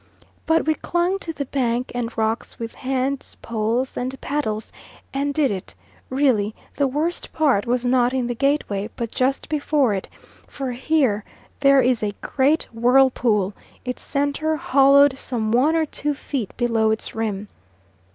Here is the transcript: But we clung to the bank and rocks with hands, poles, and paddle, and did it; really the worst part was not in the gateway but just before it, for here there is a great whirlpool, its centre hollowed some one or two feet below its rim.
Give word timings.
But 0.47 0.65
we 0.65 0.73
clung 0.73 1.19
to 1.19 1.31
the 1.31 1.45
bank 1.45 1.91
and 1.93 2.17
rocks 2.17 2.57
with 2.57 2.73
hands, 2.73 3.37
poles, 3.43 3.95
and 3.95 4.19
paddle, 4.19 4.59
and 5.13 5.31
did 5.31 5.51
it; 5.51 5.75
really 6.09 6.55
the 6.73 6.87
worst 6.87 7.31
part 7.33 7.67
was 7.67 7.85
not 7.85 8.11
in 8.11 8.25
the 8.25 8.33
gateway 8.33 8.89
but 8.95 9.11
just 9.11 9.47
before 9.47 9.93
it, 9.93 10.09
for 10.47 10.71
here 10.71 11.23
there 11.59 11.83
is 11.83 12.01
a 12.01 12.15
great 12.19 12.63
whirlpool, 12.73 13.53
its 13.85 14.01
centre 14.01 14.55
hollowed 14.55 15.19
some 15.19 15.51
one 15.51 15.75
or 15.75 15.85
two 15.85 16.15
feet 16.15 16.57
below 16.57 16.89
its 16.89 17.13
rim. 17.13 17.47